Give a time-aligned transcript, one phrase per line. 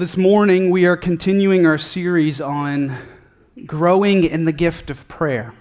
[0.00, 2.96] This morning, we are continuing our series on
[3.66, 5.52] growing in the gift of prayer.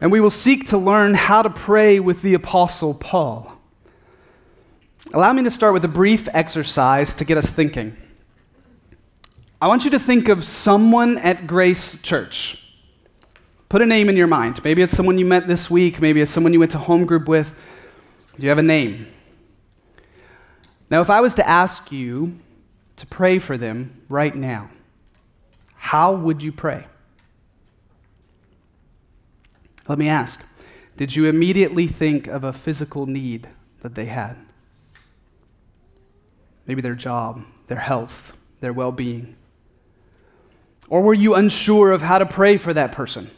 [0.00, 3.52] And we will seek to learn how to pray with the Apostle Paul.
[5.12, 7.98] Allow me to start with a brief exercise to get us thinking.
[9.60, 12.64] I want you to think of someone at Grace Church.
[13.68, 14.64] Put a name in your mind.
[14.64, 17.28] Maybe it's someone you met this week, maybe it's someone you went to home group
[17.28, 17.52] with.
[18.38, 19.08] Do you have a name?
[20.88, 22.38] Now, if I was to ask you
[22.96, 24.70] to pray for them right now,
[25.74, 26.86] how would you pray?
[29.88, 30.40] Let me ask
[30.96, 33.48] Did you immediately think of a physical need
[33.82, 34.36] that they had?
[36.66, 39.36] Maybe their job, their health, their well being.
[40.88, 43.30] Or were you unsure of how to pray for that person?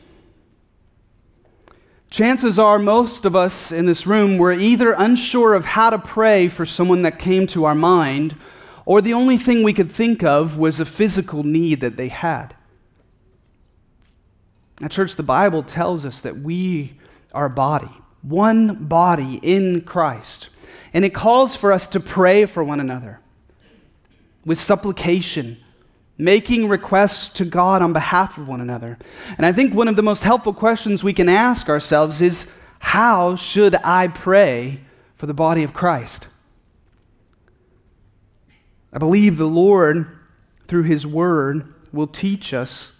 [2.11, 6.49] Chances are most of us in this room were either unsure of how to pray
[6.49, 8.37] for someone that came to our mind
[8.87, 12.55] or the only thing we could think of was a physical need that they had.
[14.81, 16.99] At church, the Bible tells us that we
[17.35, 17.91] are body,
[18.23, 20.49] one body in Christ.
[20.95, 23.21] And it calls for us to pray for one another
[24.45, 25.59] with supplication,
[26.17, 28.97] making requests to God on behalf of one another.
[29.37, 32.47] And I think one of the most helpful questions we can ask ourselves is
[32.79, 34.81] how should I pray
[35.17, 36.29] for the body of Christ?
[38.97, 40.07] I believe the Lord,
[40.69, 42.93] through His Word, will teach us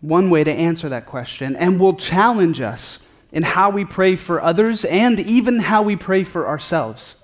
[0.00, 3.00] one way to answer that question and will challenge us
[3.32, 7.16] in how we pray for others and even how we pray for ourselves.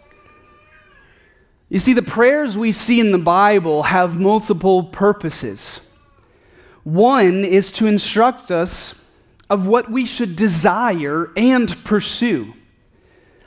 [1.68, 5.80] You see, the prayers we see in the Bible have multiple purposes.
[6.82, 8.96] One is to instruct us
[9.48, 12.54] of what we should desire and pursue.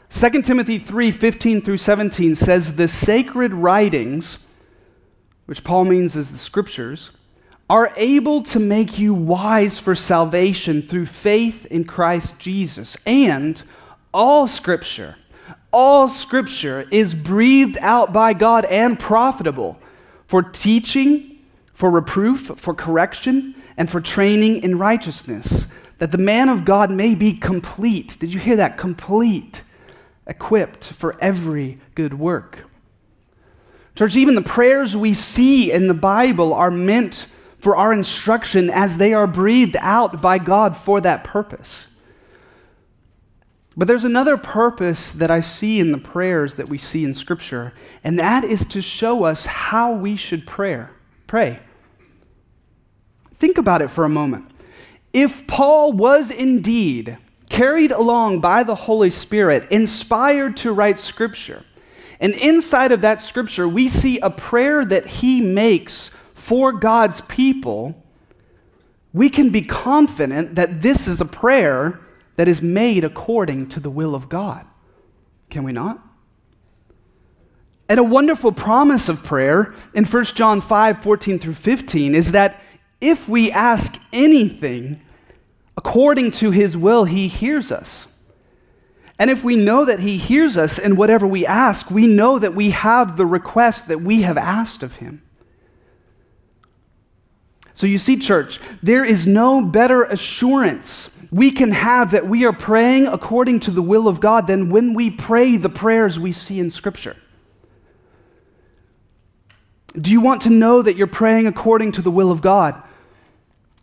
[0.09, 4.37] 2 Timothy 3 15 through 17 says, The sacred writings
[5.49, 7.09] which Paul means is the scriptures,
[7.71, 12.95] are able to make you wise for salvation through faith in Christ Jesus.
[13.03, 13.59] And
[14.13, 15.15] all scripture,
[15.73, 19.79] all scripture is breathed out by God and profitable
[20.27, 21.39] for teaching,
[21.73, 25.65] for reproof, for correction, and for training in righteousness,
[25.97, 28.17] that the man of God may be complete.
[28.19, 28.77] Did you hear that?
[28.77, 29.63] Complete,
[30.27, 32.68] equipped for every good work.
[33.99, 37.27] Church, even the prayers we see in the Bible are meant
[37.57, 41.87] for our instruction as they are breathed out by God for that purpose.
[43.75, 47.73] But there's another purpose that I see in the prayers that we see in Scripture,
[48.01, 50.85] and that is to show us how we should pray.
[51.27, 51.59] Pray.
[53.35, 54.49] Think about it for a moment.
[55.11, 57.17] If Paul was indeed
[57.49, 61.65] carried along by the Holy Spirit, inspired to write Scripture,
[62.19, 68.03] and inside of that scripture, we see a prayer that he makes for God's people.
[69.13, 71.99] We can be confident that this is a prayer
[72.35, 74.65] that is made according to the will of God.
[75.49, 76.05] Can we not?
[77.87, 82.61] And a wonderful promise of prayer in 1 John 5 14 through 15 is that
[83.01, 85.01] if we ask anything
[85.75, 88.05] according to his will, he hears us.
[89.19, 92.55] And if we know that He hears us in whatever we ask, we know that
[92.55, 95.21] we have the request that we have asked of Him.
[97.73, 102.53] So you see, church, there is no better assurance we can have that we are
[102.53, 106.59] praying according to the will of God than when we pray the prayers we see
[106.59, 107.15] in Scripture.
[109.99, 112.81] Do you want to know that you're praying according to the will of God?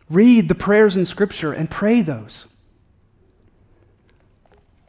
[0.09, 2.47] Read the prayers in Scripture and pray those.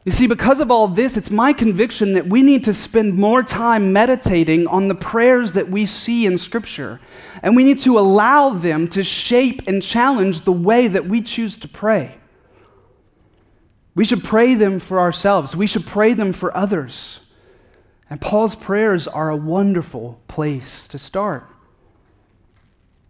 [0.08, 3.42] You see, because of all this, it's my conviction that we need to spend more
[3.42, 6.98] time meditating on the prayers that we see in Scripture.
[7.42, 11.58] And we need to allow them to shape and challenge the way that we choose
[11.58, 12.16] to pray.
[13.94, 17.20] We should pray them for ourselves, we should pray them for others.
[18.08, 21.46] And Paul's prayers are a wonderful place to start.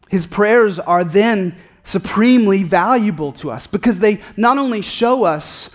[0.08, 5.70] His prayers are then supremely valuable to us because they not only show us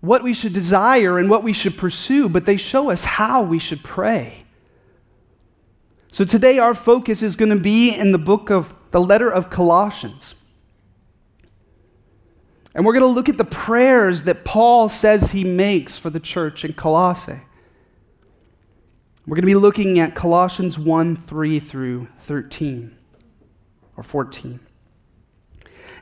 [0.00, 3.58] what we should desire and what we should pursue, but they show us how we
[3.58, 4.44] should pray.
[6.10, 9.50] So today, our focus is going to be in the book of the letter of
[9.50, 10.34] Colossians.
[12.74, 16.20] And we're going to look at the prayers that Paul says he makes for the
[16.20, 17.40] church in Colossae.
[19.26, 22.96] We're going to be looking at Colossians 1 3 through 13
[23.96, 24.58] or 14.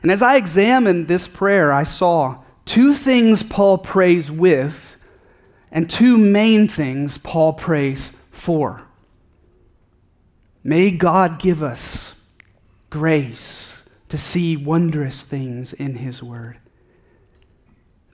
[0.01, 4.95] And as I examined this prayer, I saw two things Paul prays with,
[5.71, 8.83] and two main things Paul prays for.
[10.63, 12.13] May God give us
[12.91, 16.59] grace to see wondrous things in His Word.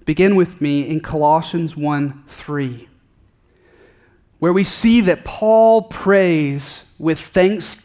[0.06, 2.88] Begin with me in Colossians 1 3,
[4.40, 7.76] where we see that Paul prays with thanks,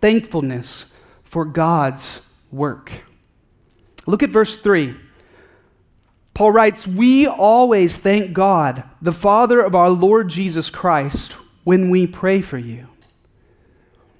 [0.00, 0.86] thankfulness
[1.22, 2.90] for God's work.
[4.06, 4.96] Look at verse 3.
[6.38, 11.32] Paul writes, We always thank God, the Father of our Lord Jesus Christ,
[11.64, 12.86] when we pray for you.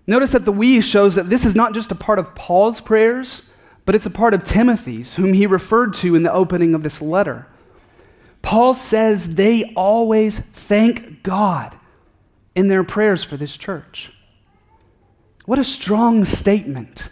[0.04, 3.42] Notice that the we shows that this is not just a part of Paul's prayers,
[3.84, 7.00] but it's a part of Timothy's, whom he referred to in the opening of this
[7.00, 7.46] letter.
[8.42, 11.78] Paul says they always thank God
[12.56, 14.10] in their prayers for this church.
[15.44, 17.10] What a strong statement.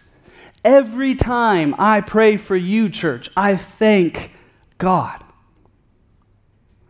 [0.65, 4.33] Every time I pray for you, church, I thank
[4.79, 5.23] God.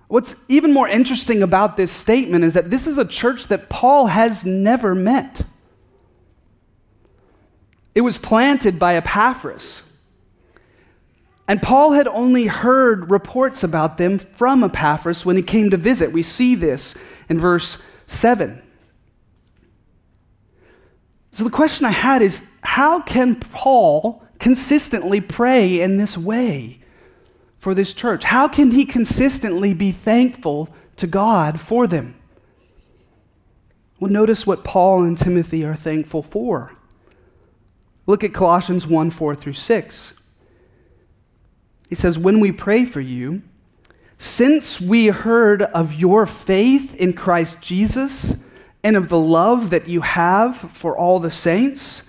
[0.09, 4.07] What's even more interesting about this statement is that this is a church that Paul
[4.07, 5.43] has never met.
[7.95, 9.83] It was planted by Epaphras.
[11.49, 16.13] And Paul had only heard reports about them from Epaphras when he came to visit.
[16.13, 16.95] We see this
[17.29, 18.63] in verse 7.
[21.33, 26.81] So the question I had is how can Paul consistently pray in this way
[27.67, 28.23] for this church?
[28.23, 30.69] How can he consistently be thankful
[30.99, 32.15] to God for them?
[33.99, 36.77] Well, notice what Paul and Timothy are thankful for.
[38.07, 40.13] Look at Colossians 1 4 through 6.
[41.89, 43.43] He says, When we pray for you,
[44.17, 48.37] since we heard of your faith in Christ Jesus,
[48.85, 52.05] and of the love that you have for all the saints,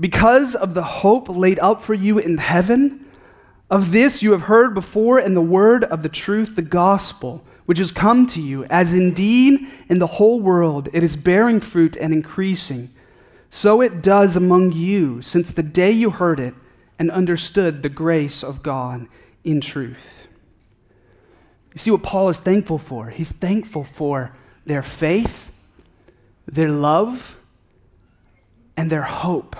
[0.00, 3.05] because of the hope laid up for you in heaven.
[3.70, 7.78] Of this you have heard before in the word of the truth, the gospel, which
[7.78, 12.12] has come to you, as indeed in the whole world it is bearing fruit and
[12.12, 12.90] increasing.
[13.50, 16.54] So it does among you since the day you heard it
[16.98, 19.08] and understood the grace of God
[19.42, 20.28] in truth.
[21.72, 23.10] You see what Paul is thankful for?
[23.10, 24.34] He's thankful for
[24.64, 25.50] their faith
[26.46, 27.36] their love,
[28.76, 29.56] and their hope.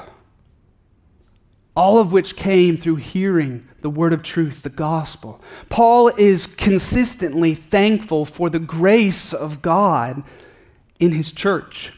[1.76, 5.40] All of which came through hearing the word of truth, the gospel.
[5.69, 10.25] Paul is consistently thankful for the grace of God
[10.99, 11.93] in his church.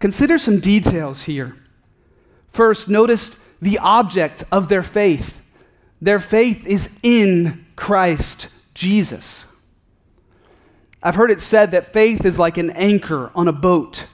[0.00, 1.56] Consider some details here.
[2.50, 3.30] First, notice
[3.60, 5.40] the object of their faith.
[6.00, 9.46] Their faith is in Christ Jesus.
[11.00, 14.06] I've heard it said that faith is like an anchor on a boat.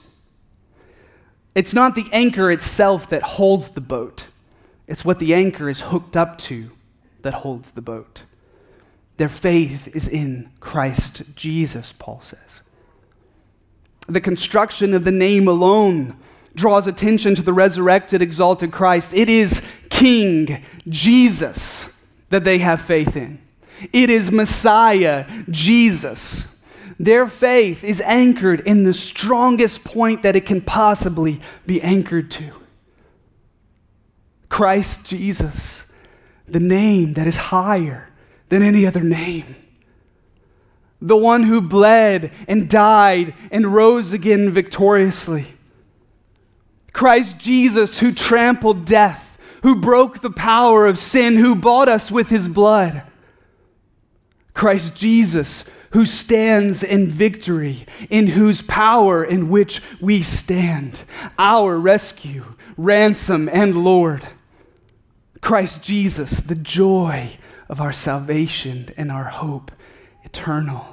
[1.59, 4.29] It's not the anchor itself that holds the boat,
[4.87, 6.71] it's what the anchor is hooked up to
[7.23, 8.23] that holds the boat.
[9.17, 12.63] Their faith is in Christ Jesus, Paul says.
[14.09, 16.17] The construction of the name alone
[16.55, 19.13] draws attention to the resurrected, exalted Christ.
[19.13, 19.61] It is
[19.91, 21.89] King Jesus
[22.31, 23.43] that they have faith in.
[23.93, 26.47] It is Messiah Jesus.
[26.99, 32.53] Their faith is anchored in the strongest point that it can possibly be anchored to
[34.49, 35.85] Christ Jesus,
[36.47, 38.09] the name that is higher
[38.49, 39.55] than any other name.
[41.01, 45.55] The one who bled and died and rose again victoriously.
[46.93, 52.29] Christ Jesus, who trampled death, who broke the power of sin, who bought us with
[52.29, 53.05] his blood.
[54.55, 61.01] Christ Jesus, who stands in victory, in whose power in which we stand,
[61.39, 62.45] our rescue,
[62.77, 64.27] ransom, and Lord.
[65.41, 69.73] Christ Jesus, the joy of our salvation and our hope
[70.25, 70.87] eternal.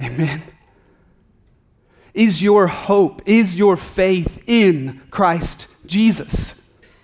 [0.00, 0.42] Amen.
[2.12, 6.54] Is your hope, is your faith in Christ Jesus,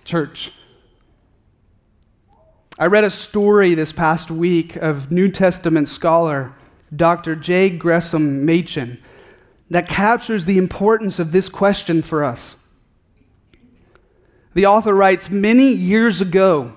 [0.03, 0.51] church?
[2.83, 6.53] I read a story this past week of New Testament scholar
[6.93, 7.33] Dr.
[7.33, 7.69] J.
[7.69, 8.99] Gresham Machen
[9.69, 12.57] that captures the importance of this question for us.
[14.53, 16.73] The author writes Many years ago,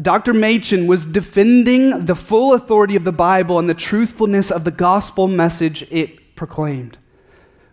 [0.00, 0.32] Dr.
[0.32, 5.26] Machen was defending the full authority of the Bible and the truthfulness of the gospel
[5.26, 6.98] message it proclaimed.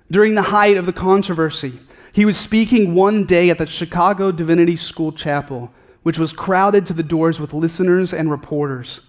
[0.10, 1.80] During the height of the controversy,
[2.14, 5.72] he was speaking one day at the Chicago Divinity School Chapel
[6.04, 9.02] which was crowded to the doors with listeners and reporters.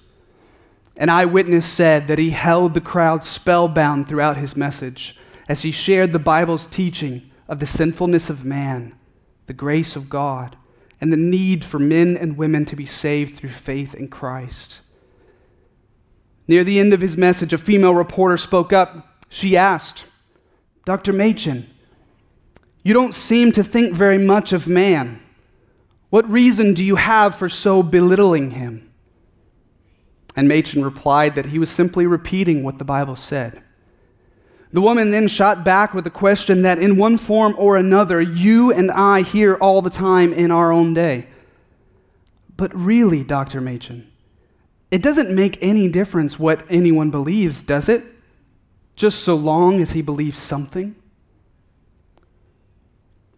[0.97, 5.17] An eyewitness said that he held the crowd spellbound throughout his message
[5.49, 8.95] as he shared the Bible's teaching of the sinfulness of man,
[9.47, 10.57] the grace of God,
[11.01, 14.81] and the need for men and women to be saved through faith in Christ.
[16.47, 19.25] Near the end of his message, a female reporter spoke up.
[19.29, 20.05] She asked,
[20.85, 21.13] Dr.
[21.13, 21.71] Machen,
[22.83, 25.21] you don't seem to think very much of man.
[26.11, 28.91] What reason do you have for so belittling him?
[30.37, 33.63] And Machen replied that he was simply repeating what the Bible said.
[34.73, 38.73] The woman then shot back with a question that, in one form or another, you
[38.73, 41.27] and I hear all the time in our own day.
[42.57, 43.61] But really, Dr.
[43.61, 44.11] Machen,
[44.91, 48.05] it doesn't make any difference what anyone believes, does it?
[48.95, 50.95] Just so long as he believes something?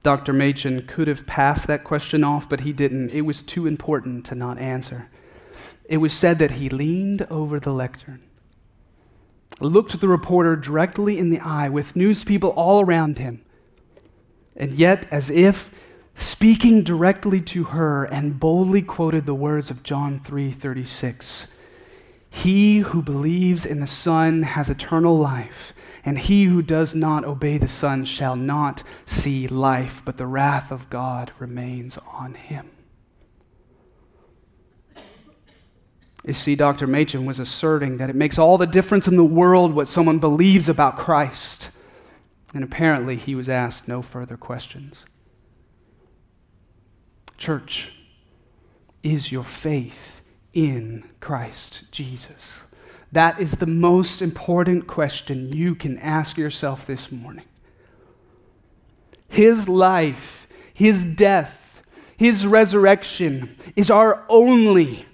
[0.03, 0.33] Dr.
[0.33, 3.11] Machen could have passed that question off, but he didn't.
[3.11, 5.09] It was too important to not answer.
[5.85, 8.23] It was said that he leaned over the lectern,
[9.61, 13.45] looked the reporter directly in the eye with news people all around him,
[14.57, 15.71] and yet, as if
[16.15, 21.47] speaking directly to her, and boldly quoted the words of John 3:36.
[22.29, 25.73] He who believes in the Son has eternal life,
[26.05, 30.73] and he who does not obey the Son shall not see life, but the wrath
[30.73, 32.71] of God remains on him.
[36.25, 36.87] You see, Dr.
[36.87, 40.69] Machen was asserting that it makes all the difference in the world what someone believes
[40.69, 41.71] about Christ.
[42.55, 45.05] And apparently, he was asked no further questions.
[47.39, 47.93] Church,
[49.03, 50.21] is your faith
[50.53, 52.63] in Christ Jesus?
[53.13, 57.45] That is the most important question you can ask yourself this morning.
[59.29, 61.83] His life, His death,
[62.17, 65.07] His resurrection is our only,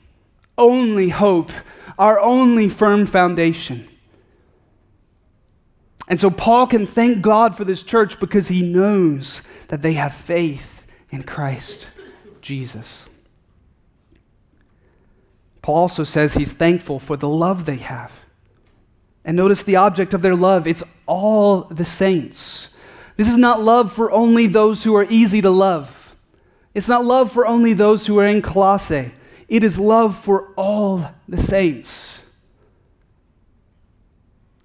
[0.57, 1.51] only hope,
[1.99, 3.89] our only firm foundation.
[6.09, 10.15] And so Paul can thank God for this church because he knows that they have
[10.15, 11.89] faith in Christ.
[12.41, 13.07] Jesus.
[15.69, 18.11] Paul also says he's thankful for the love they have.
[19.23, 22.71] And notice the object of their love it's all the saints.
[23.17, 26.17] This is not love for only those who are easy to love.
[26.73, 29.13] It's not love for only those who are in Colossae.
[29.47, 32.23] It is love for all the saints.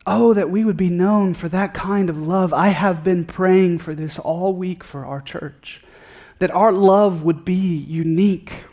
[0.08, 2.54] Oh, that we would be known for that kind of love.
[2.54, 5.84] I have been praying for this all week for our church
[6.40, 8.64] that our love would be unique.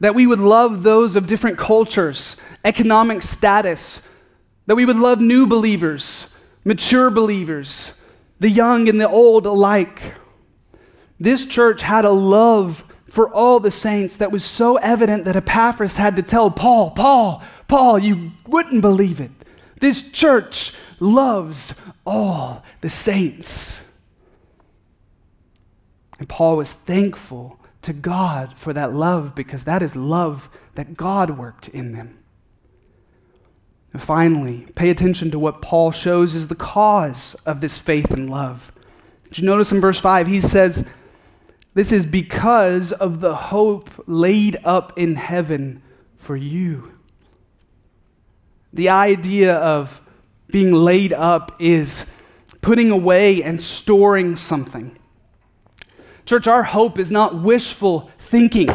[0.00, 4.00] That we would love those of different cultures, economic status.
[4.66, 6.26] That we would love new believers,
[6.64, 7.92] mature believers,
[8.40, 10.14] the young and the old alike.
[11.18, 15.96] This church had a love for all the saints that was so evident that Epaphras
[15.96, 19.30] had to tell Paul, Paul, Paul, you wouldn't believe it.
[19.80, 21.74] This church loves
[22.04, 23.84] all the saints.
[26.18, 31.38] And Paul was thankful to God for that love because that is love that God
[31.38, 32.18] worked in them.
[33.92, 38.28] And finally, pay attention to what Paul shows is the cause of this faith and
[38.28, 38.72] love.
[39.24, 40.26] Did you notice in verse 5?
[40.26, 40.84] He says,
[41.74, 45.80] This is because of the hope laid up in heaven
[46.18, 46.92] for you.
[48.72, 50.02] The idea of
[50.48, 52.04] being laid up is
[52.60, 54.98] putting away and storing something.
[56.26, 58.68] Church, our hope is not wishful thinking.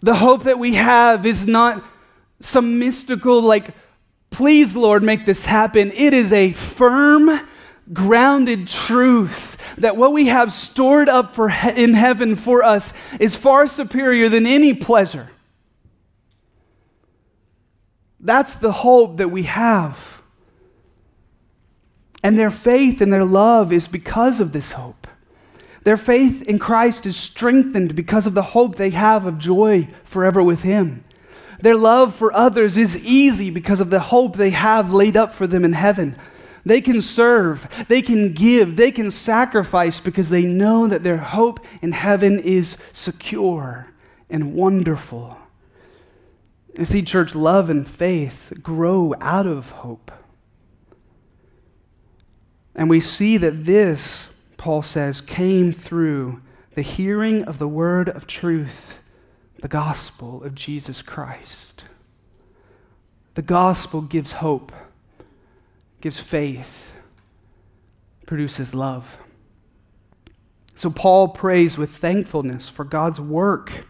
[0.00, 1.84] The hope that we have is not
[2.40, 3.74] some mystical, like,
[4.30, 5.92] please, Lord, make this happen.
[5.92, 7.40] It is a firm,
[7.92, 13.36] grounded truth that what we have stored up for he- in heaven for us is
[13.36, 15.30] far superior than any pleasure.
[18.20, 20.17] That's the hope that we have.
[22.22, 25.06] And their faith and their love is because of this hope.
[25.84, 30.42] Their faith in Christ is strengthened because of the hope they have of joy forever
[30.42, 31.04] with Him.
[31.60, 35.46] Their love for others is easy because of the hope they have laid up for
[35.46, 36.16] them in heaven.
[36.64, 41.64] They can serve, they can give, they can sacrifice because they know that their hope
[41.80, 43.88] in heaven is secure
[44.28, 45.38] and wonderful.
[46.78, 50.12] You see, church, love and faith grow out of hope.
[52.78, 56.40] And we see that this, Paul says, came through
[56.76, 58.98] the hearing of the word of truth,
[59.60, 61.84] the gospel of Jesus Christ.
[63.34, 64.70] The gospel gives hope,
[66.00, 66.92] gives faith,
[68.26, 69.18] produces love.
[70.76, 73.86] So Paul prays with thankfulness for God's work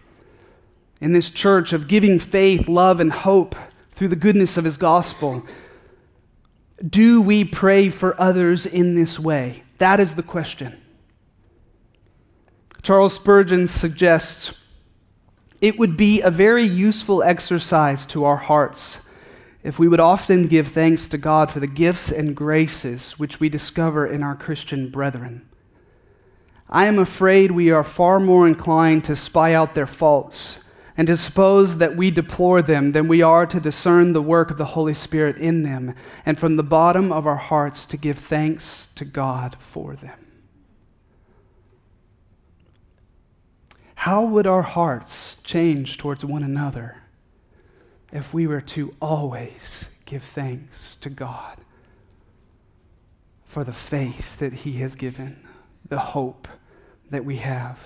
[1.03, 3.55] in this church of giving faith, love, and hope
[3.93, 5.45] through the goodness of his gospel.
[6.87, 9.65] Do we pray for others in this way?
[9.79, 10.81] That is the question.
[12.83, 14.53] Charles Spurgeon suggests
[15.61, 19.01] it would be a very useful exercise to our hearts
[19.65, 23.49] if we would often give thanks to God for the gifts and graces which we
[23.49, 25.49] discover in our Christian brethren.
[26.71, 30.59] I am afraid we are far more inclined to spy out their faults
[30.99, 34.59] and to suppose that we deplore them than we are to discern the work of
[34.59, 35.95] the Holy Spirit in them,
[36.27, 40.27] and from the bottom of our hearts to give thanks to God for them.
[43.95, 46.97] How would our hearts change towards one another
[48.13, 51.59] if we were to always give thanks to God
[53.47, 55.47] for the faith that He has given,
[55.89, 56.49] the hope
[57.11, 57.79] that we have?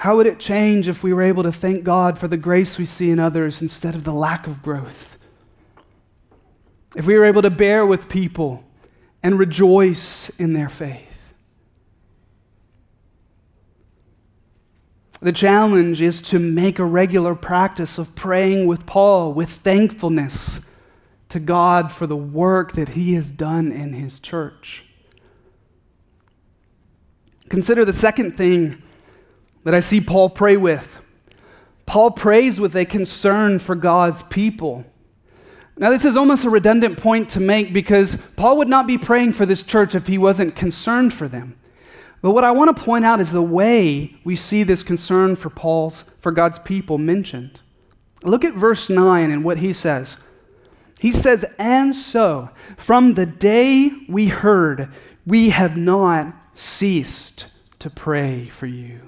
[0.00, 2.86] How would it change if we were able to thank God for the grace we
[2.86, 5.18] see in others instead of the lack of growth?
[6.96, 8.64] If we were able to bear with people
[9.22, 11.34] and rejoice in their faith?
[15.20, 20.62] The challenge is to make a regular practice of praying with Paul with thankfulness
[21.28, 24.82] to God for the work that he has done in his church.
[27.50, 28.82] Consider the second thing
[29.64, 30.98] that I see Paul pray with.
[31.86, 34.84] Paul prays with a concern for God's people.
[35.76, 39.32] Now, this is almost a redundant point to make because Paul would not be praying
[39.32, 41.56] for this church if he wasn't concerned for them.
[42.22, 45.48] But what I want to point out is the way we see this concern for
[45.48, 47.60] Paul's for God's people mentioned.
[48.24, 50.18] Look at verse 9 and what he says.
[50.98, 54.88] He says, "And so from the day we heard,
[55.26, 57.46] we have not ceased
[57.78, 59.00] to pray for you."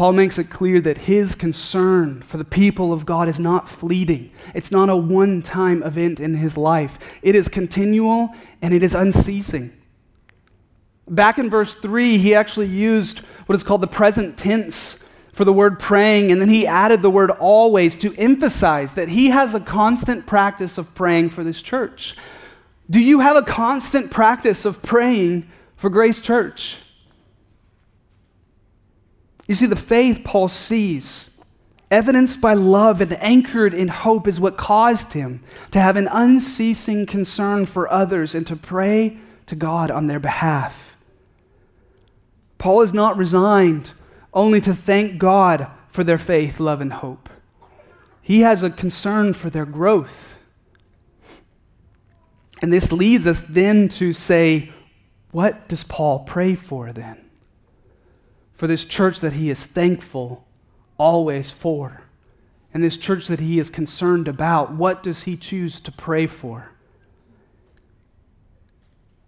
[0.00, 4.30] Paul makes it clear that his concern for the people of God is not fleeting.
[4.54, 6.98] It's not a one time event in his life.
[7.20, 8.30] It is continual
[8.62, 9.70] and it is unceasing.
[11.06, 14.96] Back in verse 3, he actually used what is called the present tense
[15.34, 19.28] for the word praying, and then he added the word always to emphasize that he
[19.28, 22.16] has a constant practice of praying for this church.
[22.88, 26.78] Do you have a constant practice of praying for Grace Church?
[29.50, 31.28] You see, the faith Paul sees,
[31.90, 37.04] evidenced by love and anchored in hope, is what caused him to have an unceasing
[37.04, 40.94] concern for others and to pray to God on their behalf.
[42.58, 43.90] Paul is not resigned
[44.32, 47.28] only to thank God for their faith, love, and hope.
[48.22, 50.36] He has a concern for their growth.
[52.62, 54.70] And this leads us then to say,
[55.32, 57.29] what does Paul pray for then?
[58.60, 60.46] For this church that he is thankful
[60.98, 62.02] always for,
[62.74, 66.70] and this church that he is concerned about, what does he choose to pray for?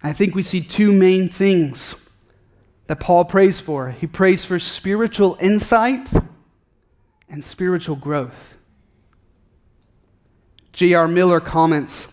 [0.03, 1.95] I think we see two main things
[2.89, 3.91] that Paul prays for.
[3.91, 6.13] He prays for spiritual insight
[7.31, 8.59] and spiritual growth.
[10.75, 11.09] J.R.
[11.09, 12.07] Miller comments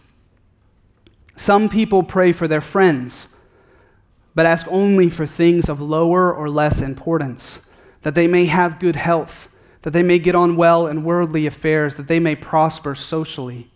[1.36, 3.28] Some people pray for their friends
[4.36, 7.60] but ask only for things of lower or less importance,
[8.02, 9.50] that they may have good health,
[9.82, 13.72] that they may get on well in worldly affairs, that they may prosper socially.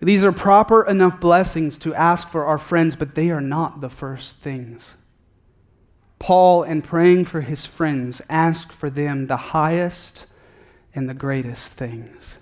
[0.00, 3.90] These are proper enough blessings to ask for our friends, but they are not the
[3.90, 4.96] first things.
[6.18, 10.26] Paul, in praying for his friends, asked for them the highest
[10.94, 12.38] and the greatest things.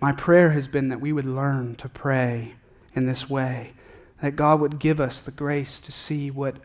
[0.00, 2.54] My prayer has been that we would learn to pray
[2.94, 3.72] in this way
[4.20, 6.56] that God would give us the grace to see what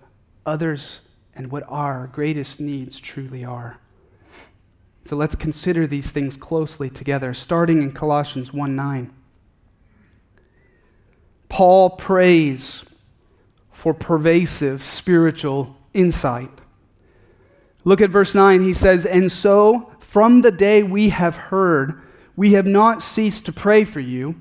[0.46, 1.02] others
[1.36, 3.78] and what our greatest needs truly are.
[5.04, 9.14] So let's consider these things closely together, starting in Colossians 1 9.
[11.50, 12.86] Paul prays
[13.74, 16.52] for pervasive spiritual insight.
[17.84, 18.62] Look at verse 9.
[18.62, 22.02] He says, And so, from the day we have heard,
[22.36, 24.40] we have not ceased to pray for you,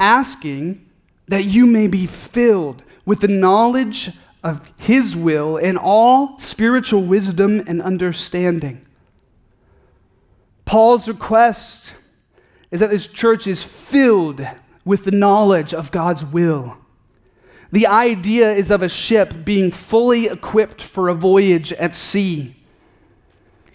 [0.00, 0.83] asking
[1.28, 4.10] that you may be filled with the knowledge
[4.42, 8.84] of His will and all spiritual wisdom and understanding.
[10.64, 11.94] Paul's request
[12.70, 14.46] is that this church is filled
[14.84, 16.76] with the knowledge of God's will.
[17.72, 22.56] The idea is of a ship being fully equipped for a voyage at sea.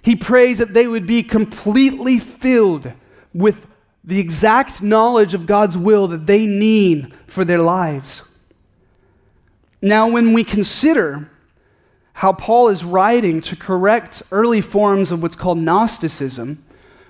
[0.01, 2.91] He prays that they would be completely filled
[3.33, 3.67] with
[4.09, 8.23] the exact knowledge of God's will that they need for their lives.
[9.83, 11.29] Now, when we consider
[12.13, 16.65] how Paul is writing to correct early forms of what's called Gnosticism,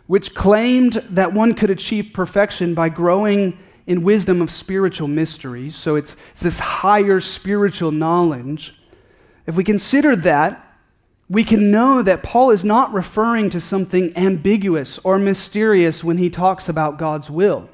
[0.07, 3.57] which claimed that one could achieve perfection by growing
[3.87, 8.75] in wisdom of spiritual mysteries, so it's, it's this higher spiritual knowledge.
[9.47, 10.68] If we consider that,
[11.29, 16.29] we can know that Paul is not referring to something ambiguous or mysterious when he
[16.29, 17.69] talks about God's will.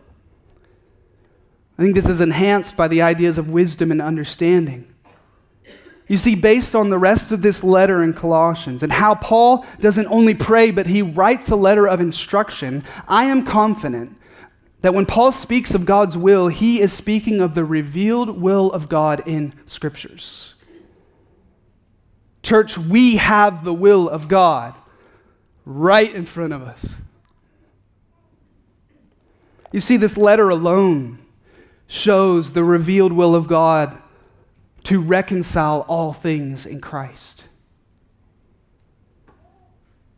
[1.77, 4.87] I think this is enhanced by the ideas of wisdom and understanding.
[6.07, 10.07] You see, based on the rest of this letter in Colossians and how Paul doesn't
[10.07, 14.15] only pray, but he writes a letter of instruction, I am confident
[14.81, 18.87] that when Paul speaks of God's will, he is speaking of the revealed will of
[18.87, 20.54] God in scriptures.
[22.45, 24.75] Church, we have the will of God
[25.65, 26.97] right in front of us.
[29.71, 31.17] You see, this letter alone
[31.87, 33.97] shows the revealed will of God
[34.83, 37.45] to reconcile all things in Christ.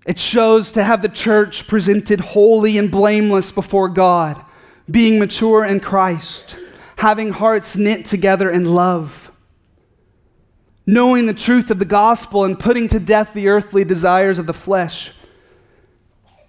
[0.06, 4.44] It shows to have the church presented holy and blameless before God,
[4.92, 6.58] being mature in Christ,
[6.98, 9.27] having hearts knit together in love,
[10.88, 14.54] knowing the truth of the gospel and putting to death the earthly desires of the
[14.54, 15.12] flesh.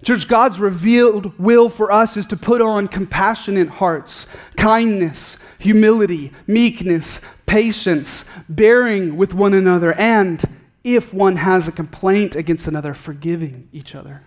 [0.05, 7.20] Church, God's revealed will for us is to put on compassionate hearts, kindness, humility, meekness,
[7.46, 10.42] patience, bearing with one another, and
[10.85, 14.22] if one has a complaint against another, forgiving each other.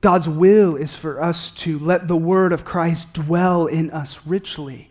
[0.00, 4.90] God's will is for us to let the word of Christ dwell in us richly,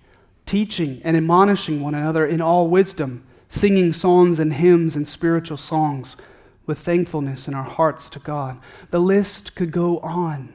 [0.54, 6.16] teaching and admonishing one another in all wisdom, singing psalms and hymns and spiritual songs
[6.68, 8.60] with thankfulness in our hearts to God.
[8.92, 10.54] The list could go on.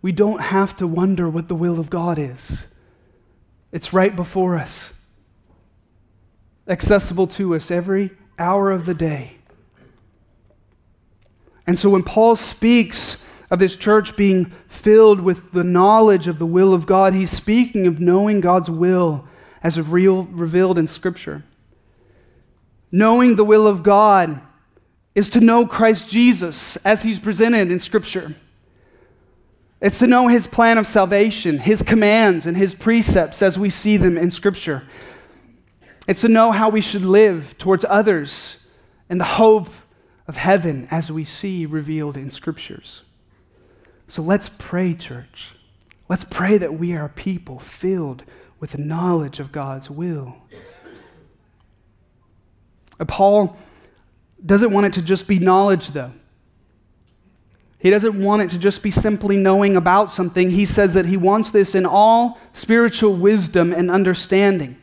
[0.00, 2.66] We don't have to wonder what the will of God is.
[3.72, 4.92] It's right before us,
[6.68, 9.38] accessible to us every hour of the day.
[11.66, 13.16] And so when Paul speaks
[13.52, 17.86] of this church being filled with the knowledge of the will of God, he's speaking
[17.86, 19.28] of knowing God's will
[19.62, 21.44] as real, revealed in Scripture.
[22.90, 24.40] Knowing the will of God
[25.14, 28.34] is to know Christ Jesus as he's presented in Scripture.
[29.82, 33.98] It's to know his plan of salvation, his commands, and his precepts as we see
[33.98, 34.88] them in Scripture.
[36.08, 38.56] It's to know how we should live towards others
[39.10, 39.68] and the hope
[40.26, 43.02] of heaven as we see revealed in Scriptures.
[44.12, 45.54] So let's pray, church.
[46.06, 48.24] Let's pray that we are people filled
[48.60, 50.36] with the knowledge of God's will.
[53.00, 53.56] Uh, Paul
[54.44, 56.12] doesn't want it to just be knowledge, though.
[57.78, 60.50] He doesn't want it to just be simply knowing about something.
[60.50, 64.76] He says that he wants this in all spiritual wisdom and understanding.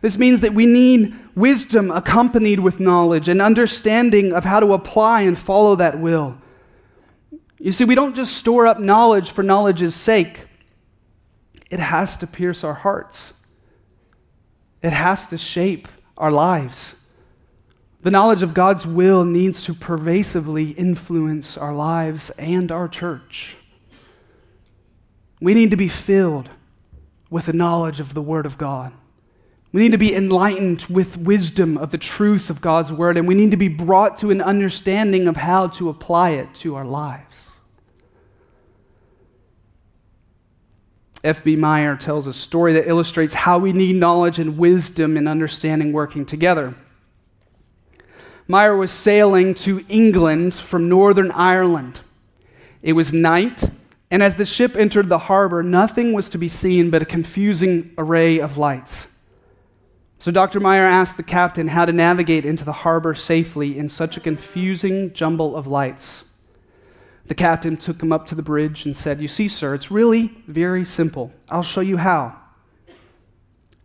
[0.00, 5.20] This means that we need wisdom accompanied with knowledge and understanding of how to apply
[5.20, 6.38] and follow that will.
[7.58, 10.46] You see, we don't just store up knowledge for knowledge's sake,
[11.70, 13.32] it has to pierce our hearts,
[14.82, 16.94] it has to shape our lives.
[18.02, 23.56] The knowledge of God's will needs to pervasively influence our lives and our church.
[25.40, 26.50] We need to be filled
[27.30, 28.92] with the knowledge of the Word of God.
[29.74, 33.34] We need to be enlightened with wisdom of the truth of God's Word, and we
[33.34, 37.50] need to be brought to an understanding of how to apply it to our lives.
[41.24, 41.56] F.B.
[41.56, 46.24] Meyer tells a story that illustrates how we need knowledge and wisdom and understanding working
[46.24, 46.72] together.
[48.46, 52.00] Meyer was sailing to England from Northern Ireland.
[52.80, 53.68] It was night,
[54.12, 57.92] and as the ship entered the harbor, nothing was to be seen but a confusing
[57.98, 59.08] array of lights.
[60.24, 60.58] So Dr.
[60.58, 65.12] Meyer asked the captain how to navigate into the harbor safely in such a confusing
[65.12, 66.24] jumble of lights.
[67.26, 70.34] The captain took him up to the bridge and said, You see, sir, it's really
[70.46, 71.30] very simple.
[71.50, 72.40] I'll show you how.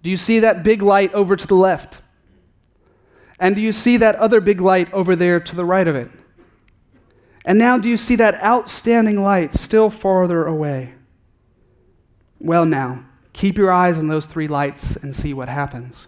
[0.01, 1.99] Do you see that big light over to the left?
[3.37, 6.09] And do you see that other big light over there to the right of it?
[7.43, 10.93] And now do you see that outstanding light still farther away?
[12.39, 16.07] Well, now, keep your eyes on those three lights and see what happens.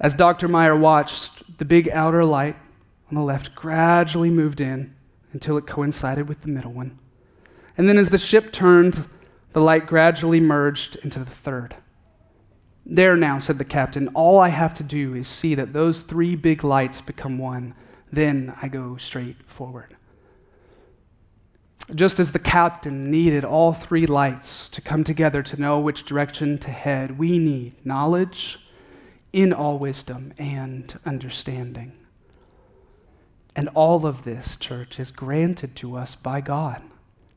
[0.00, 0.48] As Dr.
[0.48, 2.56] Meyer watched, the big outer light
[3.10, 4.94] on the left gradually moved in
[5.32, 6.98] until it coincided with the middle one.
[7.76, 9.08] And then as the ship turned,
[9.52, 11.76] the light gradually merged into the third.
[12.86, 16.34] There now, said the captain, all I have to do is see that those three
[16.34, 17.74] big lights become one.
[18.10, 19.96] Then I go straight forward.
[21.94, 26.56] Just as the captain needed all three lights to come together to know which direction
[26.58, 28.58] to head, we need knowledge
[29.32, 31.92] in all wisdom and understanding.
[33.54, 36.82] And all of this, church, is granted to us by God.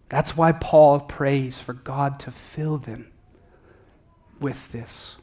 [0.10, 3.12] That's why Paul prays for God to fill them
[4.40, 5.16] with this.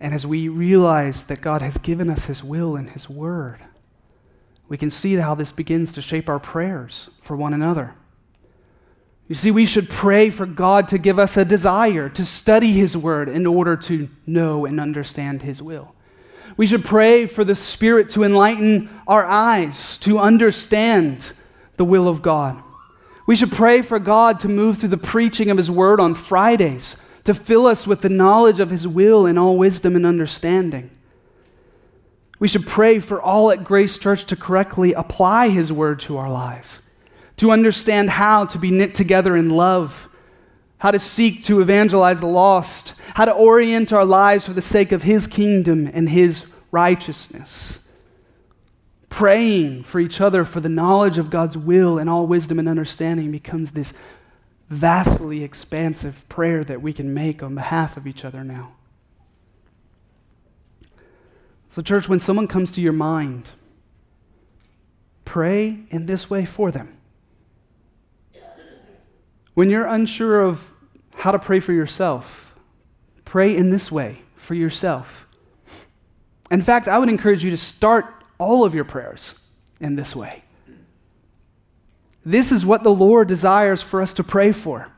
[0.00, 3.60] And as we realize that God has given us His will and His word,
[4.68, 7.94] we can see how this begins to shape our prayers for one another.
[9.28, 12.96] You see, we should pray for God to give us a desire to study His
[12.96, 15.94] Word in order to know and understand His will.
[16.56, 21.32] We should pray for the Spirit to enlighten our eyes to understand
[21.76, 22.62] the will of God.
[23.26, 26.96] We should pray for God to move through the preaching of His Word on Fridays,
[27.24, 30.90] to fill us with the knowledge of His will in all wisdom and understanding.
[32.38, 36.30] We should pray for all at Grace Church to correctly apply His Word to our
[36.30, 36.80] lives
[37.36, 40.08] to understand how to be knit together in love,
[40.78, 44.92] how to seek to evangelize the lost, how to orient our lives for the sake
[44.92, 47.80] of His kingdom and His righteousness.
[49.08, 53.30] Praying for each other for the knowledge of God's will and all wisdom and understanding
[53.30, 53.92] becomes this
[54.68, 58.72] vastly expansive prayer that we can make on behalf of each other now.
[61.70, 63.50] So, church, when someone comes to your mind,
[65.24, 66.95] pray in this way for them.
[69.56, 70.70] When you're unsure of
[71.14, 72.54] how to pray for yourself,
[73.24, 75.26] pray in this way for yourself.
[76.50, 78.04] In fact, I would encourage you to start
[78.36, 79.34] all of your prayers
[79.80, 80.44] in this way.
[82.22, 84.88] This is what the Lord desires for us to pray for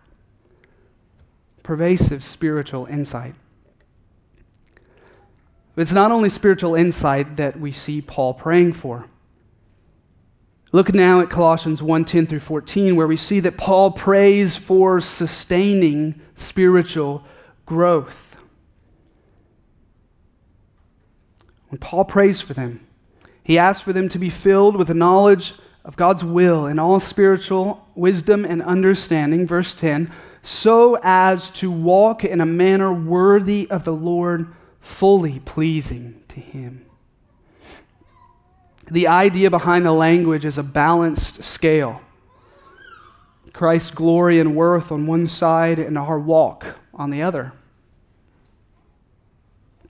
[1.62, 3.36] pervasive spiritual insight.
[5.76, 9.04] It's not only spiritual insight that we see Paul praying for.
[10.70, 15.00] Look now at Colossians 1 10 through 14, where we see that Paul prays for
[15.00, 17.24] sustaining spiritual
[17.64, 18.36] growth.
[21.68, 22.86] When Paul prays for them,
[23.42, 25.54] he asks for them to be filled with the knowledge
[25.86, 32.24] of God's will and all spiritual wisdom and understanding, verse 10, so as to walk
[32.24, 36.87] in a manner worthy of the Lord, fully pleasing to him.
[38.90, 42.00] The idea behind the language is a balanced scale.
[43.52, 47.52] Christ's glory and worth on one side and our walk on the other.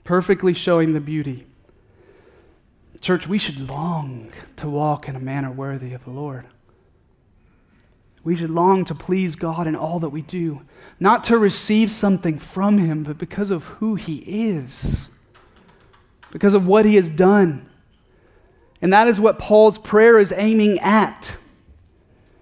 [0.03, 1.45] Perfectly showing the beauty.
[2.99, 6.45] Church, we should long to walk in a manner worthy of the Lord.
[8.23, 10.61] We should long to please God in all that we do,
[10.99, 15.07] not to receive something from Him, but because of who He is,
[16.31, 17.68] because of what He has done
[18.81, 21.35] and that is what Paul's prayer is aiming at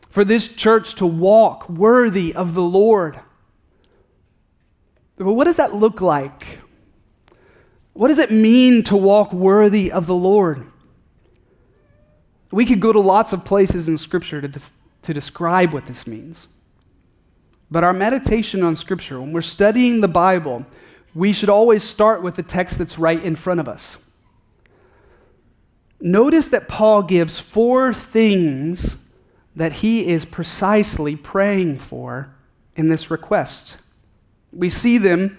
[0.09, 3.19] for this church to walk worthy of the Lord.
[5.17, 6.59] But what does that look like?
[7.93, 10.71] What does it mean to walk worthy of the Lord?
[12.51, 14.71] We could go to lots of places in Scripture to, des-
[15.01, 16.47] to describe what this means.
[17.69, 20.65] But our meditation on Scripture, when we're studying the Bible,
[21.13, 23.97] we should always start with the text that's right in front of us.
[25.99, 28.97] Notice that Paul gives four things
[29.55, 32.33] that he is precisely praying for
[32.75, 33.77] in this request.
[34.53, 35.37] We see them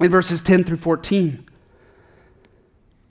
[0.00, 1.46] in verses 10 through 14.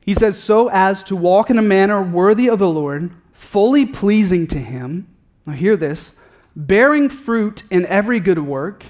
[0.01, 4.47] He says, So as to walk in a manner worthy of the Lord, fully pleasing
[4.47, 5.07] to him.
[5.45, 6.11] Now, hear this
[6.55, 8.83] bearing fruit in every good work,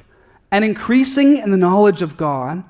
[0.51, 2.63] and increasing in the knowledge of God,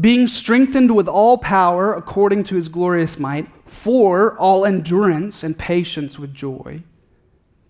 [0.00, 6.18] being strengthened with all power according to his glorious might for all endurance and patience
[6.18, 6.82] with joy,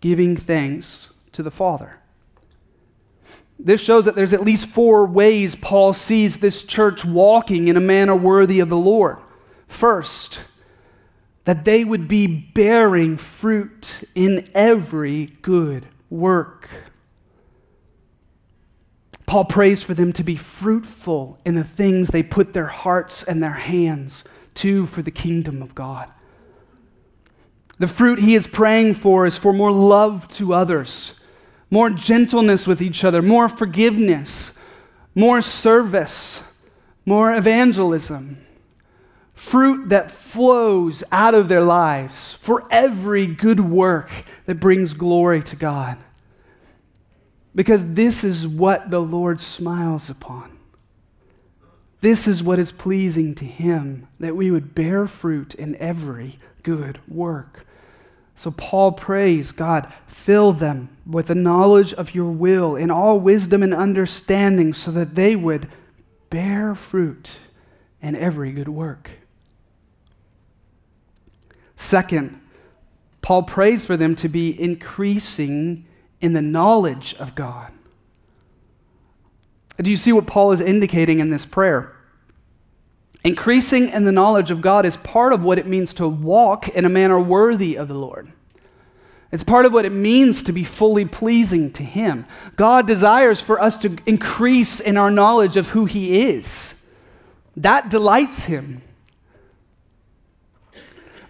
[0.01, 1.99] giving thanks to the Father.
[3.59, 7.81] This shows that there's at least four ways Paul sees this church walking in a
[7.81, 9.19] manner worthy of the Lord.
[9.69, 10.41] First,
[11.45, 16.69] that they would be bearing fruit in every good work.
[19.27, 23.43] Paul prays for them to be fruitful in the things they put their hearts and
[23.43, 26.09] their hands to for the kingdom of God.
[27.79, 31.15] The fruit he is praying for is for more love to others,
[31.71, 34.53] more gentleness with each other, more forgiveness,
[35.15, 36.41] more service,
[37.05, 38.39] more evangelism.
[39.35, 44.11] Fruit that flows out of their lives for every good work
[44.47, 45.99] that brings glory to God.
[47.55, 50.59] Because this is what the Lord smiles upon.
[52.01, 57.01] This is what is pleasing to Him, that we would bear fruit in every good
[57.09, 57.67] work.
[58.37, 63.63] So Paul prays, God, fill them with the knowledge of your will in all wisdom
[63.63, 65.71] and understanding so that they would
[66.31, 67.39] bear fruit
[68.03, 69.11] in every good work.
[71.77, 72.41] Second,
[73.23, 75.87] Paul prays for them to be increasing
[76.25, 77.71] in the knowledge of God.
[79.77, 81.95] Do you see what Paul is indicating in this prayer?
[83.25, 86.87] Increasing in the knowledge of God is part of what it means to walk in
[86.87, 88.33] a manner worthy of the Lord.
[89.33, 92.25] It's part of what it means to be fully pleasing to Him.
[92.57, 96.75] God desires for us to increase in our knowledge of who He is.
[97.59, 98.81] That delights Him.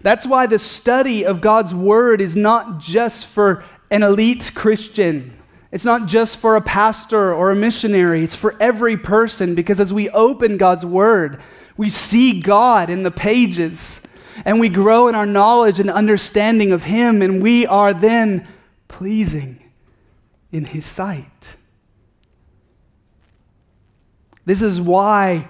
[0.01, 5.37] That's why the study of God's Word is not just for an elite Christian.
[5.71, 8.23] It's not just for a pastor or a missionary.
[8.23, 11.41] It's for every person because as we open God's Word,
[11.77, 14.01] we see God in the pages
[14.43, 18.47] and we grow in our knowledge and understanding of Him, and we are then
[18.89, 19.63] pleasing
[20.51, 21.55] in His sight.
[24.45, 25.47] This is why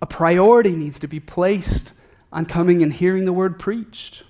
[0.00, 1.92] a priority needs to be placed
[2.32, 4.22] on coming and hearing the word preached.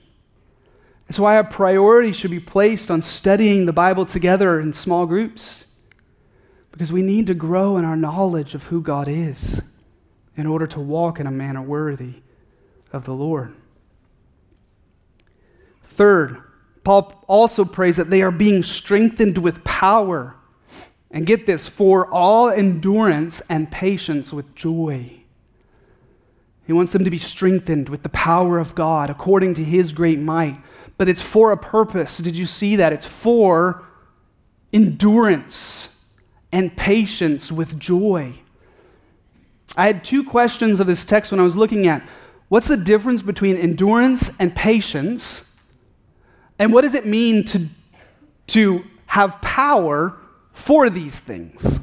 [1.08, 5.64] It's why a priority should be placed on studying the Bible together in small groups.
[6.70, 9.62] Because we need to grow in our knowledge of who God is
[10.36, 12.14] in order to walk in a manner worthy
[12.92, 13.54] of the Lord.
[15.84, 16.42] Third,
[16.84, 20.36] Paul also prays that they are being strengthened with power.
[21.10, 25.10] And get this, for all endurance and patience with joy.
[26.66, 30.18] He wants them to be strengthened with the power of God according to his great
[30.18, 30.60] might.
[30.98, 32.18] But it's for a purpose.
[32.18, 32.92] Did you see that?
[32.92, 33.84] It's for
[34.72, 35.88] endurance
[36.52, 38.34] and patience with joy.
[39.76, 42.06] I had two questions of this text when I was looking at
[42.48, 45.42] what's the difference between endurance and patience?
[46.58, 47.68] And what does it mean to,
[48.48, 50.16] to have power
[50.52, 51.80] for these things?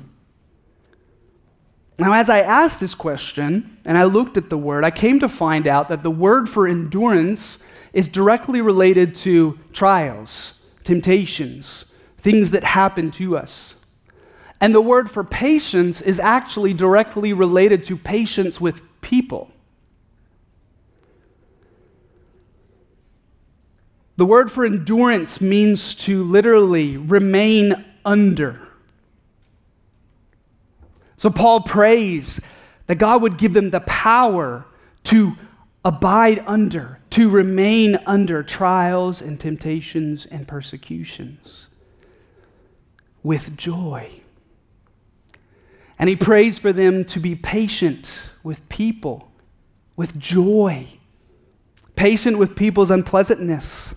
[1.98, 5.30] Now, as I asked this question and I looked at the word, I came to
[5.30, 7.58] find out that the word for endurance
[7.96, 10.54] is directly related to trials,
[10.84, 11.86] temptations,
[12.18, 13.74] things that happen to us.
[14.60, 19.50] And the word for patience is actually directly related to patience with people.
[24.18, 28.60] The word for endurance means to literally remain under.
[31.16, 32.42] So Paul prays
[32.88, 34.66] that God would give them the power
[35.06, 35.38] to
[35.86, 41.68] abide under, to remain under trials and temptations and persecutions
[43.24, 44.22] with joy.
[45.98, 49.32] And he prays for them to be patient with people,
[49.96, 50.88] with joy,
[51.96, 53.94] patient with people's unpleasantness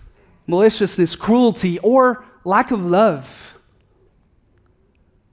[0.49, 3.53] maliciousness, cruelty, or lack of love.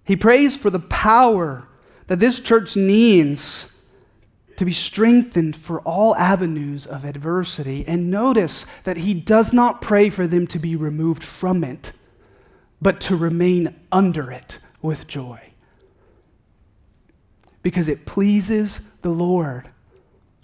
[0.04, 1.66] He prays for the power
[2.06, 3.64] that this church needs
[4.56, 7.84] to be strengthened for all avenues of adversity.
[7.86, 11.92] And notice that he does not pray for them to be removed from it,
[12.80, 15.40] but to remain under it with joy.
[17.62, 19.68] Because it pleases the Lord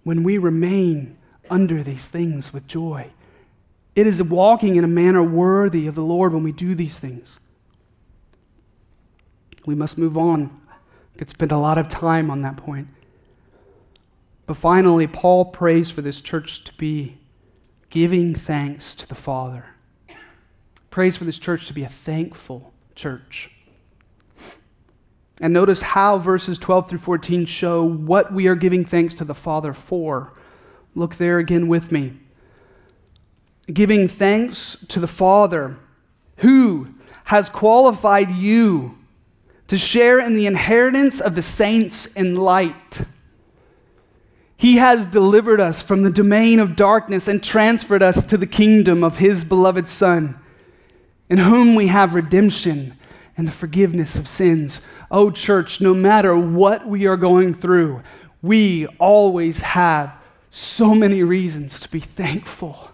[0.04, 1.16] when we remain
[1.50, 3.10] under these things with joy.
[3.94, 7.38] It is walking in a manner worthy of the Lord when we do these things.
[9.66, 10.60] We must move on.
[11.14, 12.88] I could spend a lot of time on that point.
[14.46, 17.18] But finally, Paul prays for this church to be
[17.90, 19.66] giving thanks to the Father.
[20.90, 23.50] Prays for this church to be a thankful church.
[25.40, 29.34] And notice how verses 12 through 14 show what we are giving thanks to the
[29.34, 30.34] Father for.
[30.94, 32.18] Look there again with me
[33.72, 35.76] giving thanks to the Father
[36.38, 36.88] who
[37.24, 38.98] has qualified you
[39.68, 43.02] to share in the inheritance of the saints in light.
[44.62, 49.02] He has delivered us from the domain of darkness and transferred us to the kingdom
[49.02, 50.38] of His beloved Son,
[51.28, 52.96] in whom we have redemption
[53.36, 54.80] and the forgiveness of sins.
[55.10, 58.04] Oh, church, no matter what we are going through,
[58.40, 60.14] we always have
[60.48, 62.88] so many reasons to be thankful.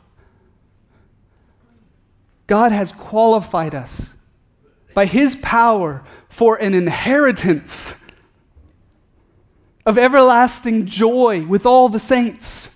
[2.46, 4.14] God has qualified us
[4.94, 7.92] by His power for an inheritance
[9.88, 12.68] of everlasting joy with all the saints.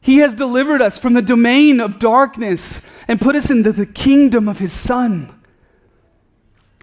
[0.00, 4.48] He has delivered us from the domain of darkness and put us into the kingdom
[4.48, 5.34] of His Son.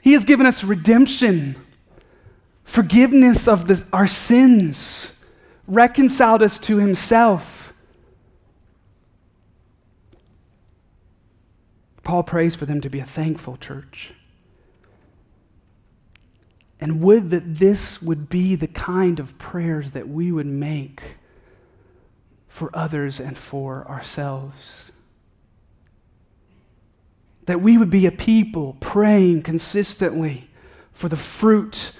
[0.01, 1.55] He has given us redemption,
[2.63, 5.11] forgiveness of the, our sins,
[5.67, 7.65] reconciled us to Himself
[12.05, 14.13] Paul prays for them to be a thankful church.
[16.79, 21.01] And would that this would be the kind of prayers that we would make
[22.47, 24.91] for others and for ourselves.
[27.45, 30.49] That we would be a people praying consistently
[30.93, 31.91] for the fruit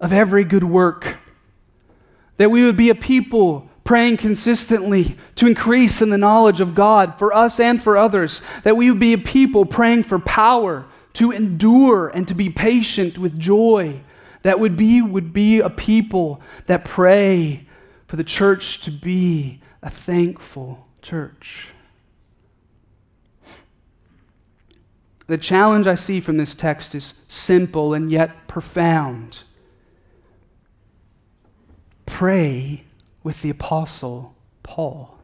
[0.00, 1.16] of every good work
[2.42, 7.16] that we would be a people praying consistently to increase in the knowledge of God
[7.18, 10.84] for us and for others, that we would be a people praying for power
[11.14, 14.00] to endure and to be patient with joy,
[14.42, 17.66] that would be, would be a people that pray
[18.06, 21.68] for the church to be a thankful church.
[25.26, 29.44] The challenge I see from this text is simple and yet profound.
[32.06, 32.84] Pray
[33.22, 35.18] with the Apostle Paul.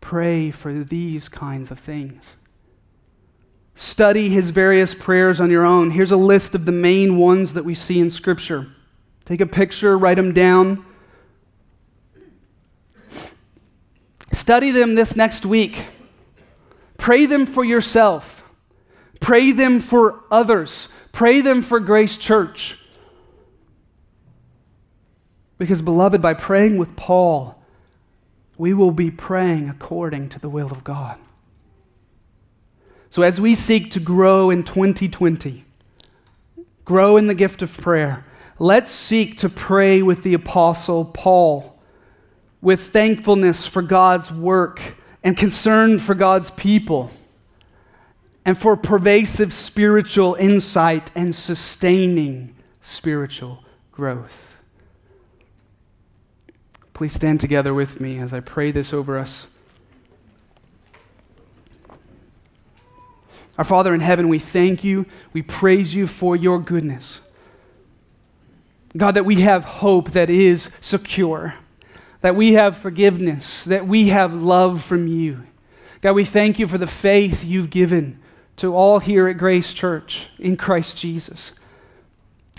[0.00, 2.36] Pray for these kinds of things.
[3.74, 5.90] Study his various prayers on your own.
[5.90, 8.68] Here's a list of the main ones that we see in Scripture.
[9.24, 10.84] Take a picture, write them down.
[14.32, 15.86] Study them this next week.
[16.98, 18.42] Pray them for yourself.
[19.20, 20.88] Pray them for others.
[21.12, 22.76] Pray them for Grace Church.
[25.58, 27.62] Because, beloved, by praying with Paul,
[28.58, 31.18] we will be praying according to the will of God.
[33.12, 35.66] So, as we seek to grow in 2020,
[36.86, 38.24] grow in the gift of prayer,
[38.58, 41.78] let's seek to pray with the Apostle Paul,
[42.62, 47.10] with thankfulness for God's work and concern for God's people,
[48.46, 54.54] and for pervasive spiritual insight and sustaining spiritual growth.
[56.94, 59.48] Please stand together with me as I pray this over us.
[63.58, 67.20] Our Father in heaven, we thank you, we praise you for your goodness.
[68.96, 71.54] God, that we have hope that is secure,
[72.20, 75.46] that we have forgiveness, that we have love from you.
[76.00, 78.18] God, we thank you for the faith you've given
[78.56, 81.52] to all here at Grace Church in Christ Jesus.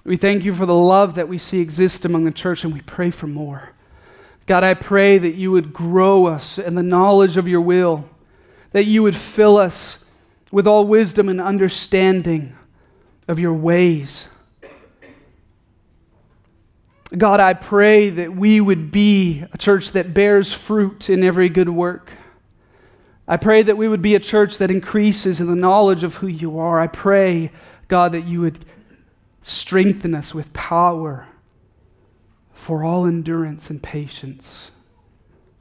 [0.05, 2.81] We thank you for the love that we see exist among the church, and we
[2.81, 3.69] pray for more.
[4.45, 8.05] God, I pray that you would grow us in the knowledge of your will,
[8.71, 9.99] that you would fill us
[10.53, 12.55] with all wisdom and understanding
[13.27, 14.27] of your ways.
[17.17, 21.69] God, I pray that we would be a church that bears fruit in every good
[21.69, 22.11] work.
[23.27, 26.27] I pray that we would be a church that increases in the knowledge of who
[26.27, 26.79] you are.
[26.79, 27.51] I pray,
[27.87, 28.63] God, that you would
[29.41, 31.27] strengthen us with power
[32.53, 34.69] for all endurance and patience,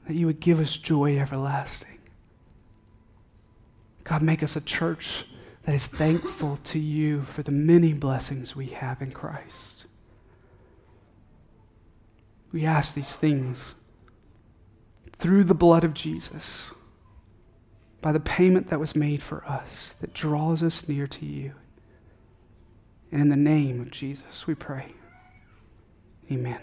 [0.07, 1.92] that you would give us joy everlasting.
[4.05, 5.27] God, make us a church
[5.63, 9.87] that is thankful to you for the many blessings we have in Christ.
[12.53, 13.77] We ask these things
[15.19, 16.73] through the blood of Jesus,
[18.01, 21.53] by the payment that was made for us, that draws us near to you.
[23.13, 24.95] And in the name of Jesus, we pray.
[26.31, 26.61] Amen.